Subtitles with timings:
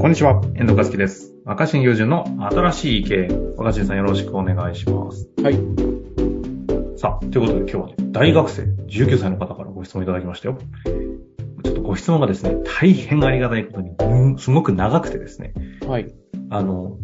[0.00, 1.34] こんにちは、遠藤和樹です。
[1.44, 3.54] 若新友人の新しい経営。
[3.58, 5.28] 若新さんよろしくお願いします。
[5.42, 5.58] はい。
[6.96, 10.58] さあ、ということで今日はね、大学生、19歳の方からご質問いただきましたよ。
[11.64, 15.52] ちょっとご質問がですね、大変ありがたいことに、うんすごく長くてですね、
[15.86, 16.10] はい。
[16.48, 16.96] あの、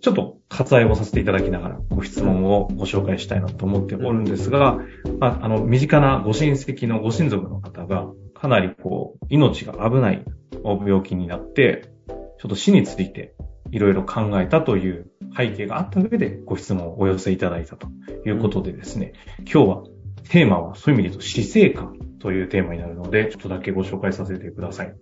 [0.00, 4.80] ちょっと割愛をさせていただきながらご質問をご紹介したいなと思っておるんですが、
[5.20, 10.24] まあ、あの、身近なご親戚のご親族の方が、かなりこう、命が危ない
[10.64, 11.96] お病気になって、
[12.38, 13.34] ちょっと死について
[13.70, 17.88] いろいろ考えたという背景があった上でご質問をお寄せいただいたと
[18.26, 19.82] いうことでですね、今日は
[20.30, 24.94] テーマはそういう意味で言うと死生観というテーマになるので、ちょっとだけご紹介させてください。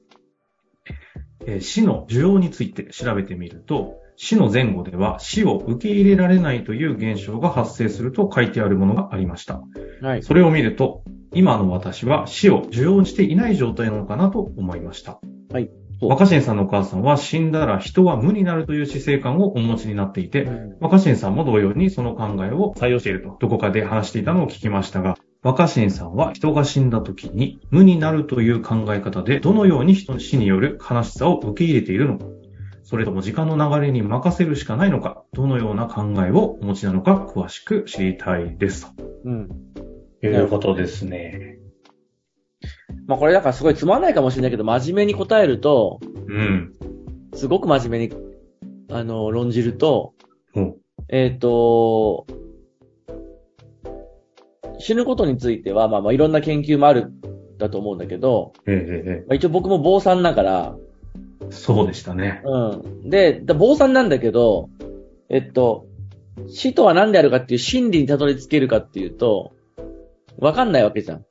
[1.46, 9.60] えー死の需要について調べてみると、死の前後では死を受け入れられないという現象が発生すると書いてあるものがありました。
[10.00, 10.23] はい。
[10.23, 15.20] それを見ると、今の私は死を受容していない状態なのかなと思いました。
[15.52, 15.70] はい。
[16.00, 20.48] 若新さんのお母さんは死んだら人は無になるという死生観をお持ちになっていて、
[20.80, 32.26] 若新さんも同様にその考えを採用しているとどこかで話していたのを聞きましたが、若新さんは人が死んだ時に無になるという考え方でどのように人の死による悲しさを受け入れているのか、
[32.82, 38.93] それとも時間の流れに任せるしかないのか、どのような考えをお持ちなのか詳しく知りたいです。
[39.24, 39.49] うん。
[40.21, 41.55] ということですね。
[43.07, 46.73] まあこれだからすごいつまんないかもしれないけど、真面目に答えると、うん。
[47.35, 48.12] すごく真面目に、
[48.90, 50.15] あの、論じると、
[50.54, 50.76] お
[51.09, 52.27] えっ、と、
[54.79, 57.12] 死ぬことについては、まあまあいろんな研究もある、
[57.59, 60.77] だと思うんだけど、えええまあ、一応僕も坊さんだから、
[61.40, 62.43] えそうでしたね。
[62.45, 63.10] うん。
[63.10, 64.69] で、だ坊さんなんだけど、
[65.28, 65.87] えっと、
[66.49, 69.53] 死とは何であるかっていう真理にたどり着けるかっていうと、
[70.38, 71.25] わかんないわけじゃん。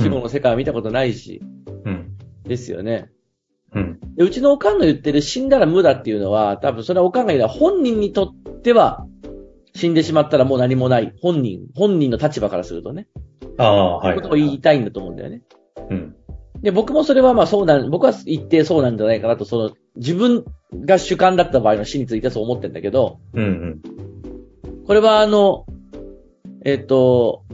[0.00, 1.40] 死後の世界は見たことないし、
[1.84, 2.16] うん。
[2.44, 3.10] ですよね。
[3.74, 4.00] うん。
[4.16, 9.06] でうちのおかんの言ってる死んだら無だっていうのは、多分それはおかんが言うのは本人にとっては、
[9.74, 11.12] 死んでしまったらもう何もない。
[11.22, 13.06] 本人、本人の立場からするとね。
[13.56, 14.16] ああ、はい。
[14.16, 15.42] ことを言いたいんだと思うんだよね。
[15.90, 16.16] うん。
[16.62, 23.82] で、僕もそれはまあそうなん、僕は一定そうなんじゃないかなと、その、自分が主観だった場合の死についてはそう思ってんだけど、うんうん。
[24.86, 25.66] これはあの、
[26.64, 27.44] えっ、と、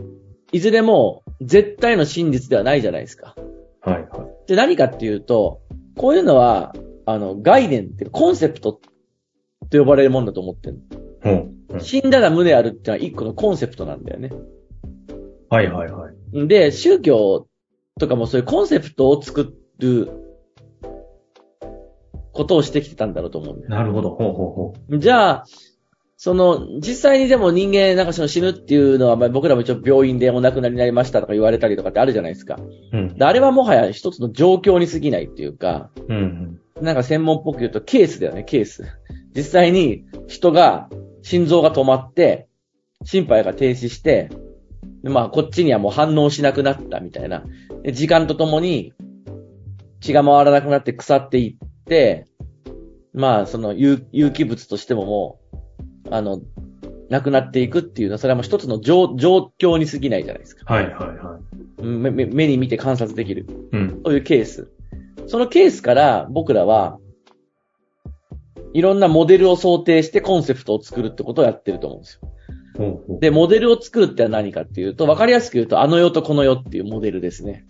[0.53, 3.34] いずれも絶対の真実ではないじゃないですか。
[3.82, 4.48] はいはい。
[4.48, 5.60] で、何かっていうと、
[5.97, 6.74] こういうのは、
[7.04, 8.80] あの、概念っていうかコンセプト
[9.70, 10.80] と呼ばれるもんだと思ってる。
[11.22, 11.32] ほう。
[11.34, 14.30] うん死んだら無であるってのは一個のコンセプトなんだよね。
[15.50, 16.48] はいはいはい。
[16.48, 17.48] で、宗教
[17.98, 20.10] とかもそういうコンセプトを作る
[22.32, 23.70] ことをしてきてたんだろうと思うんだよ。
[23.70, 24.10] なるほど。
[24.10, 25.44] ほうほうほじゃあ、
[26.19, 32.56] その、実際にでも人間なんかその死ぬっていうのは、まあ、僕らも一応病院でお亡くなりになりましたとか言われたりとかってあるじゃないですか。
[32.93, 32.97] う。
[32.97, 33.19] うん。
[33.19, 38.84] であれはもはや一つの状況に過ぎないっていうか、うんなんか専門っぽく言うとケースだよね、ケース。
[39.34, 40.88] 実際に人が、
[41.22, 42.49] 心臓が止まって、
[43.05, 44.31] 心肺が停止して、
[45.03, 47.44] でまあこっちにはもう反応しなくなったみたいな。
[47.82, 48.93] で時間とともに
[50.00, 52.26] 血が回らなくなって腐っていって、
[53.12, 55.45] まあその有有機物としてももう、
[56.11, 56.41] あの、
[57.09, 60.72] なくなっていくっていうのは、それはもう一つの状状況に過ぎないじゃないですか。
[60.72, 61.83] はいはいはい。
[61.83, 63.47] うん目目目に見て観察できる。
[63.72, 64.00] うん。
[64.05, 64.71] そういうケース。
[65.27, 66.99] そのケースから僕らは、
[68.72, 72.31] いろんなモデルを想定してコンセプトを作るってことをやってると思うんですよ。
[73.21, 77.65] で、モデルを作るって何かっていうと、わかりやすく言うと、あの世とこの世っていうモデルですね。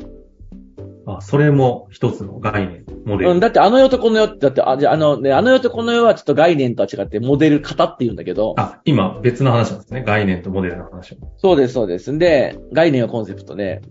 [1.06, 3.31] あ、それも一つの概念、モデル。
[3.31, 10.03] うん、だってあの世とこの世って、だって、あ、じゃあ、あの、ね、あの世とこの世はちょっと概念とは違って、モデル型って言うんだけど、あ、今別の話なんですね。
[10.05, 11.17] 概念とモデルの話を。
[11.39, 12.17] そうです、そうです。
[12.19, 13.83] で、概念はコンセプトで、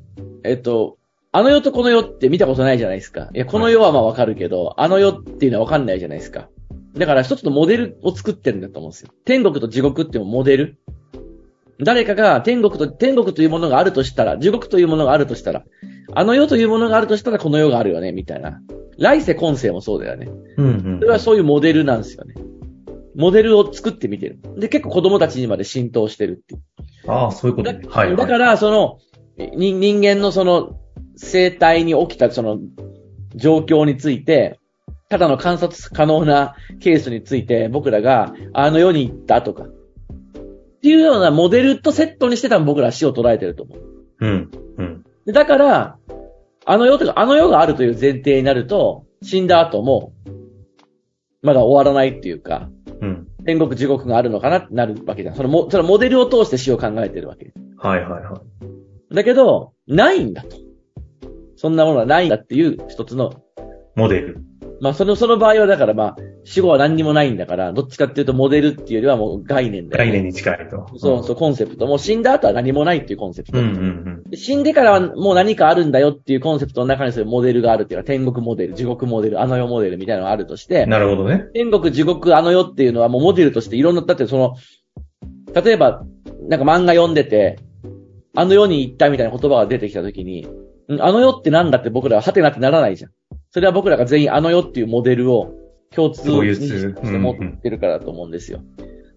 [0.44, 0.98] えっと、
[1.32, 3.30] あの世とこの世って見たことないじゃないですか。
[3.34, 6.50] いや、この世はまあわかるけど、あの世っていうのはわかんないじゃないですか。
[6.98, 9.10] だから一つのモデルを作ってるんだと思うんですよ。
[9.26, 10.80] 天国と地獄ってもモデル。
[11.80, 15.64] 誰かが天国と、天国というものがあるとしたら、地獄というものがあるとしたら、
[16.14, 18.62] あの世というものがあるとしたらこの世があるよね、みたいな。
[18.98, 20.30] 来世今世もそうだよね。
[20.58, 21.00] うんうん。
[21.00, 22.36] それはそういうモデルなんですよね。
[23.16, 24.40] モデルを作ってみてる。
[24.58, 26.62] で、結構子供たちにまで浸透してるっていう。
[27.08, 27.82] ああ、そういうことね。
[27.90, 28.18] はい、はい。
[28.18, 29.00] だから、その、
[29.38, 30.80] に人間のその、
[31.18, 32.60] 生態に起きたその、
[33.36, 34.60] 状況について、
[35.10, 39.66] ただの観察可能なケースについて、僕らが、あの世に行ったとか、
[40.86, 43.80] っていうようなモデルとセットにして多分僕らは死を捉えてると思う。
[44.20, 44.52] うん。
[44.78, 45.04] うん。
[45.26, 45.98] でだから、
[46.64, 50.14] あの世とか、あの世があるという前提になると、死んだ後も、
[51.42, 52.70] まだ終わらないっていうか、
[53.02, 53.28] うん。
[53.48, 55.36] 天国地獄があるのかなってなるわけじゃん。
[55.36, 57.52] そのも、そのモデルを通して死を考えてるわけ。
[57.78, 58.44] はいはいは
[59.12, 59.16] い。
[59.16, 60.56] だけど、ないんだと。
[61.56, 63.34] そんなものはないんだっていう一つの
[63.96, 64.38] モデル。
[64.86, 70.12] まあ、その、その場合はだからまあ、死後は何にもないんだから、どっちかっていうとモデルっていうよりはもう概念だよ、ね。
[70.12, 70.86] 概念に近いと。
[70.98, 71.88] そうそう、コンセプト。
[71.88, 73.58] もう死んだ後は何もないっていうコンセプト。
[73.58, 81.46] うんうんで死んでからはもう何かあるんだよっていうコンセプトの中にそういうモデルがあるっていうか、天国モデル、地獄モデル、あの世モデルみたいなのがあるとしてうん。、なるほどね。
[81.54, 84.56] 天国、地獄、あの世っていうのはもうモデルとしていろんな、だってその、
[85.60, 86.04] 例えば、
[86.48, 87.58] なんか漫画読んでて、
[88.36, 90.48] あの世に行ったみたいな言葉が出てきたときに、
[90.90, 93.12] んあの世ってなんだって僕らはハテナってならないじゃん。
[93.56, 95.54] それは僕らが全員あの世っていうモデルを
[95.90, 98.60] 共通して持ってるからだと思うんですよ。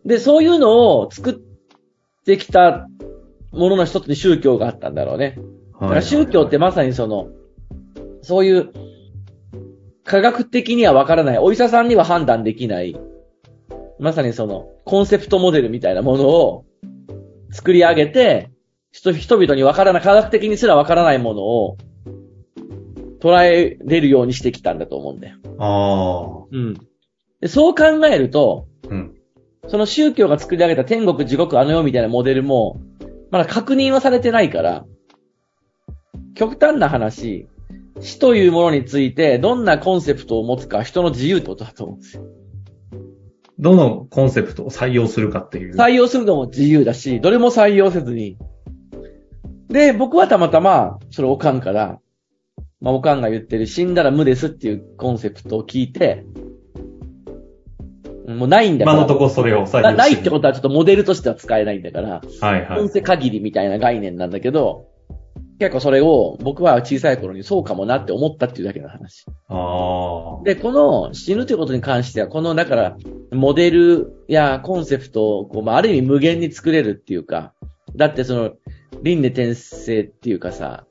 [0.05, 2.87] で、そういうのを作ってきた
[3.51, 5.41] ものの一つに宗教があったんだろうね。
[5.81, 7.31] だから宗教ってまさにその、
[8.23, 8.71] そういう、
[10.05, 12.97] 科学的にはわからない、お医者さんには判断できない、
[13.99, 16.65] まさにその、コンセプトモデルみたいなものを
[17.51, 18.53] 作り上げて、
[18.93, 21.77] 人人々にわからない、科学的にすらわからないものを
[23.21, 25.37] 捉えれるようにしてきたんだと思うんだよ。
[25.59, 26.75] あうん。
[27.41, 28.95] でそう考えると、あ。
[28.95, 29.15] うん。
[29.69, 32.81] その宗教が作り上げた天国、地獄、あの世みたいなモデルも、
[33.31, 34.87] まだ確認はされてないから、
[36.35, 37.49] 極端な話、
[38.01, 42.23] 死というものについてどんなコンセプトを持つか人の自由ってことだと思うんですよ。
[43.59, 45.75] どのコンセプトを採用するかっていう。
[45.75, 48.39] 採用するのも自由だし、どれも採用せずに。
[49.69, 51.99] で、僕はたまたま、それおかんから、
[52.81, 56.25] まあ、おかんが言ってる死んだら無ですっていうコンセプトを聞いて、
[58.29, 58.97] もうないんだから。
[58.97, 62.89] 今のところそれを採用なないってとことはちょっとモデルとしては使えないんだから、はいはい本。
[62.91, 64.87] 世限りみたいな概念なんだけど、
[65.59, 69.25] 結構それを僕は小さい頃にそうかもなって思ったっていうだけの話。
[69.49, 70.45] ああ。
[70.45, 72.97] で、この死ぬということに関しては、このだから、
[73.33, 77.55] モデルやコンセプトをこう、まあ、ある意味無限に作れるっていうか、
[77.97, 78.53] だってその、
[79.03, 80.85] 輪廻転生っていうかさ、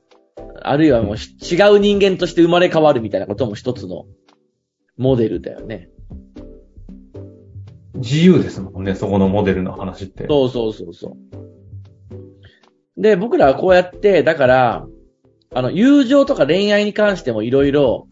[0.62, 4.06] あるいはもうし違う人間として生まれ変わるみたいなことも一つの
[4.96, 5.88] モデルだよね。
[7.94, 10.26] 自由ですもんね、そこのモデルの話って。
[10.28, 11.16] そうそうそうそ
[12.96, 13.00] う。
[13.00, 14.86] で、僕らはこうやって、だから、
[15.54, 18.08] あの、友情とか恋愛に関してもいろいろ、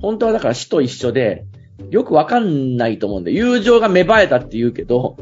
[0.00, 1.46] 本当はだから死と一緒で、
[1.90, 5.16] よくわかんないと思うんで、友情が芽生えたって言うけど、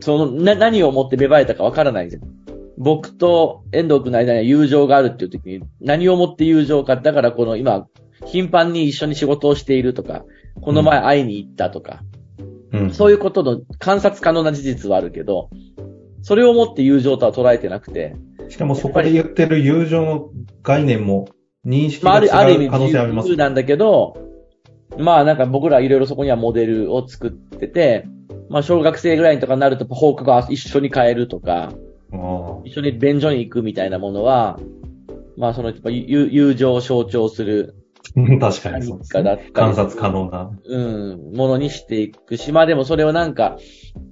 [0.00, 2.22] その、な、何をもって芽生えたかわからないじゃん。
[2.78, 7.86] 僕と遠藤君の間には友情があるっていう時に、何をもって友情か、だからこの今、
[8.26, 10.24] 頻繁に一緒に仕事をしているとか、
[10.60, 12.02] この前会いに行ったとか、
[12.72, 12.90] うん。
[12.90, 15.50] そういうことの観察可能な事実はあるけど、
[16.22, 18.14] それをもって友情とは捉えてなくて、
[18.48, 20.30] しかもそこで言ってる友情の
[20.62, 21.28] 概念も
[21.66, 24.16] 認識まあ、あがる、ある意味違う可能性あります自由なんだけど、
[24.98, 28.06] まあなんか僕らいろいろそこにはモデルを作ってて、
[28.48, 31.72] まあ小学生ぐらいとかになると放課後一緒に帰るとか、あ
[32.64, 34.58] 一緒に便所に行くみたいなものは、
[35.36, 37.74] まあそのやっぱ友友情を象徴する
[38.16, 38.38] あ。
[38.38, 39.50] 確かにそうです、ね。
[39.52, 40.50] 観察可能な。
[40.64, 40.78] う
[41.16, 43.56] ん、ものにしていくし、まあでもそれをなんか、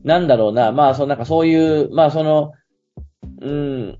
[0.05, 2.53] なんだろうな、まあそのなんかそういう、まあその、
[3.43, 3.99] うん、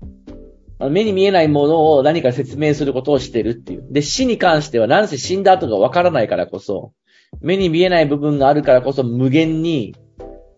[0.89, 3.85] 目に見えないものを何か説明することをしてるっていう。
[3.91, 6.93] で、死に関してはなんせ死んだ後がわからないからこそ、
[7.41, 9.95] 目に見えない部分があるからこそ無限に、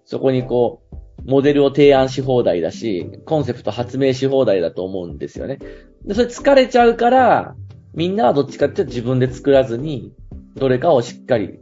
[0.05, 0.82] そこにこう、
[1.25, 5.59] モデルを提案し放題だし、コンセプト発明し放題だと思うんですよね。
[6.05, 7.55] で、それ疲れちゃうから、
[7.93, 10.13] みんなはどっちかっていうと自分で作らずに、
[10.55, 11.59] どれかをしっかり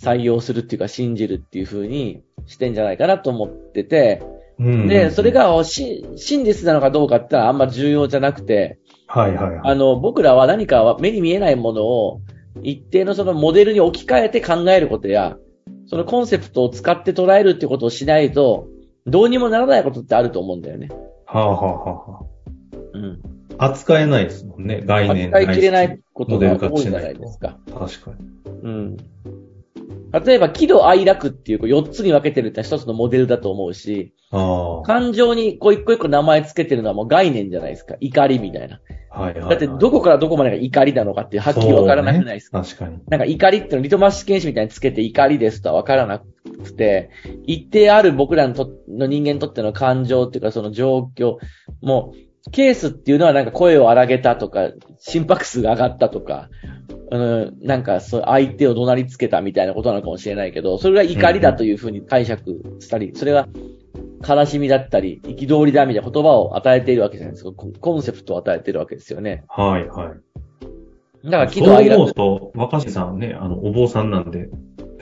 [0.00, 4.22] 採用するっていうか信じるっていう風にしてんじゃないかなと思ってて、
[4.58, 9.60] うんで、それ、がし真実なのかどうかってのはあんま重要じゃなくて、はいはいはい。
[9.64, 12.20] あの、僕らは何か目に見えないものを
[12.62, 15.36] 一定のそのモデルに置き換えて考えることや、
[15.86, 18.68] そのコンセプトを使って捉えるってことをしないと、
[19.06, 20.88] どうにもならないことってあると思うんだよね。
[21.26, 22.26] はあ、はあはあは
[22.94, 23.20] うん。
[23.58, 27.58] あ、扱えないですもんね、概念扱いきれないことが多いじゃしないですか。
[27.66, 28.16] 確かに。
[28.62, 28.96] うん。
[30.12, 37.96] 例えば、喜怒哀楽っていうこう4つに分けてるって一つのモデルだと思うし、あ感情にこう一個一個名前つけてるのはもう概念じゃないですか。
[38.00, 38.80] 怒りみたいな。
[39.10, 39.20] あ。
[39.20, 39.50] はいはい、はい。
[39.50, 42.60] だってどこからどこまでが怒りなのかっていうはっきり分からなくないですか。
[42.60, 42.98] ね確かに。
[43.08, 46.22] なんか怒りってのリトマス試験紙みたいにつけて怒りですとは分からな
[46.62, 47.10] くて、
[47.44, 51.36] 一定ある僕らのとの人間にとっての感情っていうかその状況、
[51.80, 56.48] もう、ケースっていうのはなんか声を荒げたとか、心拍数が上がったとか、
[57.10, 63.48] うん、なんかそう相手を怒鳴りつけたみたいなことなのかもしれないけど、それが怒りだというふうに解釈したり、それが
[64.26, 67.52] 悲しみだったり、憤りだみたいな言葉を与えているわけじゃないですか。
[67.52, 69.44] ココンセプトを与えているわけですよね。
[69.48, 71.30] はいはい。
[71.30, 72.14] だから喜そう怒哀思う楽。
[72.14, 74.48] と、若新さんはね、あの、お坊さんなんで、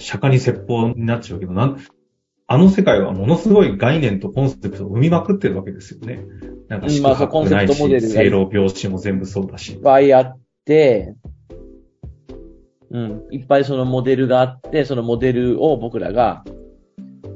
[0.01, 1.79] 釈迦に説法になっちゃうけど、なん、
[2.47, 6.25] あの世界はものすごい概念とコンセプトを生みまくってるわけですよね。
[6.69, 9.83] なんかまあコンセプトモデルが正論病死も全部そうだしいっ。
[9.83, 11.15] ぱいあって、
[12.91, 13.23] うん。
[13.31, 16.45] いっぱいそのモデルがあって、そのモデルを僕らが、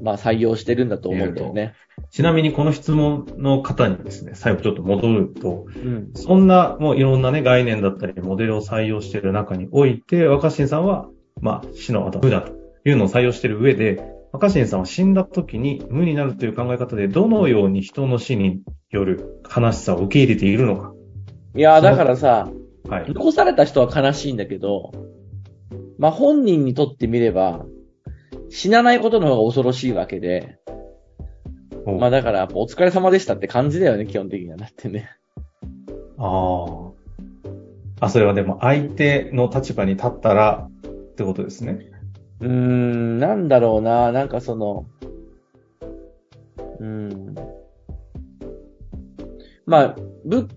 [0.02, 1.74] まあ採用してるんだと思うんだよね。
[2.10, 6.10] ちなみにこの質問の方にですね、最後ちょっと戻ると、うん。
[6.14, 11.08] そんなもういろんなね、概念だったり、モデルを採用している中において、若新さんは、
[11.40, 12.52] まあ、死の後無だと
[12.84, 20.92] いうのを採用している上で、若新さんは死んだ時に無になるという考え方で、どのように人の死による悲しさを受け入れているのか。
[21.54, 22.50] いやーだからさ、
[22.88, 23.12] はい。
[23.12, 24.92] 残された人は悲しいんだけど、
[25.98, 27.64] まあ本人にとってみれば、
[28.50, 30.58] 死なないことの方が恐ろしいわけで、
[31.86, 35.10] おまあだから、お疲れ様でしたって感じだよね、基本的にはなってね。
[36.18, 36.64] あ
[38.00, 38.06] あ。
[38.06, 40.68] あ、それはでも相手の立場に立ったら
[41.14, 41.78] ってことですね。
[42.40, 44.86] うーん、なんだろうな、なんかその、
[46.80, 47.34] うーん。
[49.64, 50.48] まあ、仏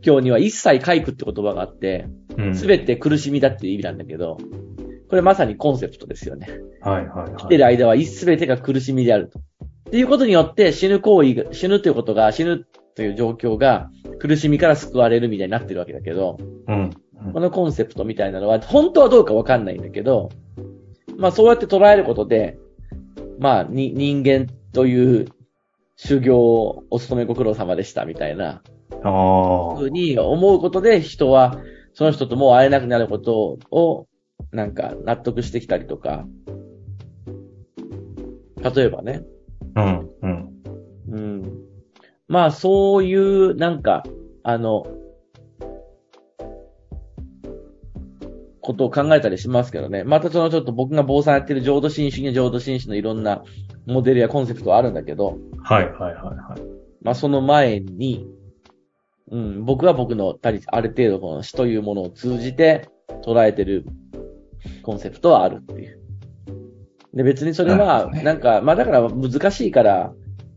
[0.00, 2.56] 教には一切皆苦って言葉があって、うん。
[2.56, 4.38] すべて苦しみだっていう意味なんだけど、
[5.10, 6.48] これまさにコンセプトですよね。
[6.80, 7.30] はいはいはい。
[7.32, 9.38] 生きてる間はすべてが苦しみであると。
[9.38, 9.42] っ
[9.90, 16.90] ていうことによって死ぬ行為が、死ぬということが、死ぬという状況が苦しみから救われるみたいになってるわけだけど、うん。
[17.32, 20.30] このコンセプトみたいなのは、本当はどうかわかんないんだけど、
[21.16, 22.58] まあそうやって捉えることで、
[23.38, 25.28] まあに人間という
[25.96, 28.62] 修行をお勤めご苦労様でしたみたいな
[29.76, 29.84] ふ。
[29.84, 31.58] うに思うことで人は
[31.94, 34.06] その人ともう会えなくなることを
[34.52, 36.26] なんか納得してきたりとか、
[38.62, 39.22] 例えばね、
[39.76, 40.10] うん。
[40.22, 40.48] うん。
[41.10, 41.52] うん。
[42.26, 44.04] まあ、そういう、なんか、
[44.42, 44.86] あの、
[48.68, 50.04] ことを考えたりしますけどね。
[50.04, 53.42] またそのちょっと僕が坊さんやってる浄土真宗には浄土真宗のいろんな
[53.86, 56.62] モデルやコンセプトはあるんだけど、はいはいはいはい。
[57.00, 58.26] まあその前に、
[59.30, 62.90] うん、僕は僕のたり、ある程度この死というものを通じて
[63.24, 63.86] 捉えてる
[64.82, 65.98] コンセプトはあるっていう。
[67.14, 70.12] で、別にそれはなんか、まあだから難しいから、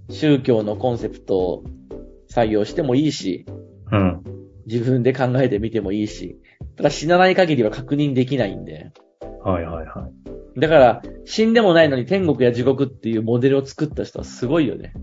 [0.10, 1.64] 宗教のコンセプトを
[2.30, 3.46] 採用してもいいし、
[3.90, 4.22] うん。
[4.66, 6.41] 自分で考えてみてもいいし、
[6.76, 8.92] ただ死なない限りは確認できないんで。
[9.44, 10.10] はいはいは
[10.56, 10.60] い。
[10.60, 14.94] だから、死んでもないのに天国や地獄っていうモデルを作った人はすごいよね。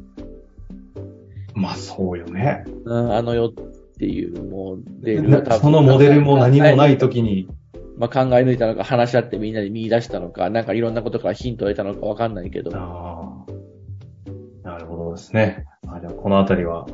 [1.55, 2.65] まあそうよね。
[2.85, 3.53] うん、あの世っ
[3.99, 7.49] ていうモデルを多分なそのモデルも何もない時に、
[7.97, 12.71] まあ、考え抜いたのか、話し合ってみんなで見出したのか、なんかいろんなことからヒントを得たのかわかんないけど。
[12.77, 13.45] あ
[14.65, 14.69] あ。
[14.69, 15.65] なるほどですね。
[15.88, 16.87] あじゃあこのあたりは、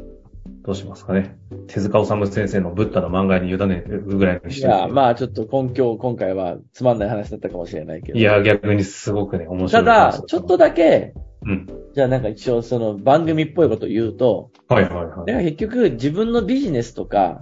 [0.64, 1.36] どうしますかね。
[1.66, 8.18] 手塚治虫先生のブッダの漫画に委ねるぐらいのい人ですや、まあちょっと根拠、今回はつまんない話だったかもしれないけど。
[8.18, 11.12] いや、逆にすごくね、面白たい話だ、ちょっとだけ、
[11.44, 11.66] うん。
[11.92, 15.32] じゃあなんか一応その番組っぽいことを言うと、はいはいはいだか。
[15.32, 17.40] ら結局自分のビジネスとか、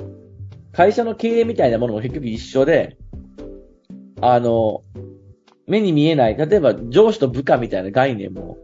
[0.73, 2.97] 会社の経営みたいなものも結局一緒で、
[4.21, 4.83] あの、
[5.69, 8.59] 目に見えない、例えば上司と部下みたいな概念も、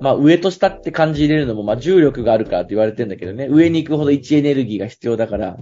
[0.00, 5.56] まあ上と下って感じ入れるのも、まあ重力があるからって言われてんだけどね、上に行くほど位置エネルギーが必要だから、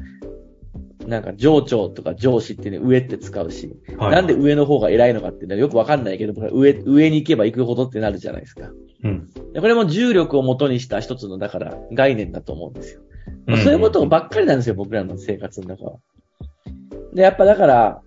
[1.06, 8.70] なんか上長とか上司ってね、上って使うし、はいなんで上の方が偉いのかっていうのはよくわかんないけど、上、上に行けば行くほどってなるじゃないですか。
[9.04, 9.28] うん。
[9.52, 13.00] でこれも重力を元にした一つの、だから概念だと思うんですよ。
[13.46, 15.98] まあうんそういうことばっかりなんですよ、僕らの生活の中は。
[17.14, 18.00] で、やっぱだから、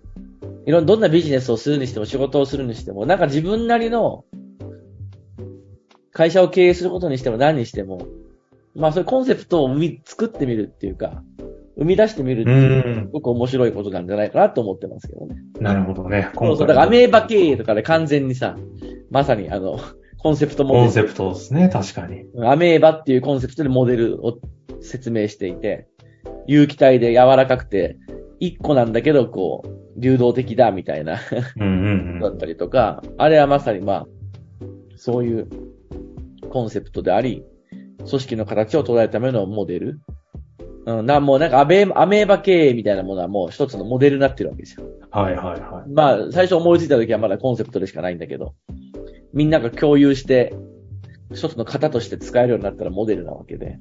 [0.66, 4.24] いろんな、どんなビジネスをするにしても、仕事をするにしても、なんか自分なりの、
[6.16, 8.06] 会社を経営することにしても何にしても、
[8.74, 9.70] まあそういうコンセプトを
[10.06, 11.22] 作ってみるっていうか、
[11.76, 13.10] 生み出してみるっていうう、んす。
[13.12, 15.36] ごく面白いことなんじゃないかなと思ってますけどね。
[15.60, 16.30] なるほどね。
[16.34, 18.56] そうそう、だからアメーバ経営とかで完全にさ、
[19.10, 19.78] まさにあの、
[20.16, 22.24] コンセプトモデルコンセプトですね、確かに。
[22.42, 24.38] アメーバっていうコンセプトでモデルを
[24.80, 25.86] 説明していて、
[26.46, 27.98] 有機体で柔らかくて、
[28.40, 31.20] 一個なんだけど、こう、流動的だみたいな、
[31.60, 32.20] うんうんうん。
[32.20, 34.06] だったりとか、あれはまさにまあ、
[34.96, 35.48] そういう
[36.56, 37.44] コンセプトであり、
[37.98, 40.00] 組織の形を捉えるためのモデル。
[40.86, 44.86] うん、な、もうなんかアメアメーバ経営みたいなものはもう一つのモデルになってるわけですよ。
[45.10, 45.90] はいはいはい。
[45.90, 48.54] まあ、最初思いついた時はまだコンセプトでしかないんだけど、
[49.34, 50.54] みんなが共有して、
[51.30, 53.78] 一つの型として使えるようになったらモデルなわけで。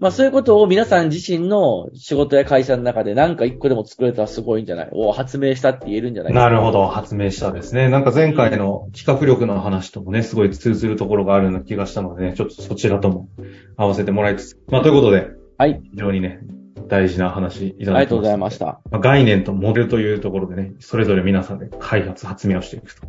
[0.00, 4.88] まあそういうことを皆さん自身の仕事や会社の中で何か一個でも作れたらすごいんじゃない？
[4.92, 6.32] お発明したって言えるんじゃない？
[6.32, 7.88] なるほど、発明したですね。
[7.88, 13.28] なんか前回の企画力の話ともね、すごい通ずるところがあるような気がしたのでね、ちょっとそちらとも
[13.76, 14.58] 合わせてもらいつつ。
[14.68, 15.80] まあということで、はい。
[15.92, 16.40] 非常にね、
[16.88, 17.94] 大事な話いただきました。
[17.96, 18.66] ありがとうございました。
[18.90, 23.06] まあ概念とモデルというところでね、それぞれ皆さんで開発、発明をしていくと、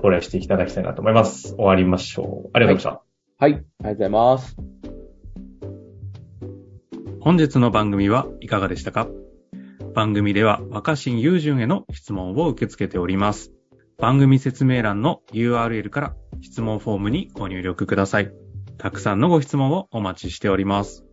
[0.00, 1.54] トライしていただきたいなと思います。
[1.54, 2.50] 終わりましょう。
[2.52, 3.02] ありがとうございまし
[3.38, 3.44] た。
[3.44, 3.52] はい。
[3.52, 4.67] ありがとうございます。
[7.28, 9.06] 本日の番組はいかがでしたか？
[9.94, 13.52] 番組では若新雄純への質問を受け付けております。
[13.98, 18.32] 番組説明欄の URL から質問フォームにご入力ください。
[18.78, 21.04] たくさんのご質問をお待ちしております。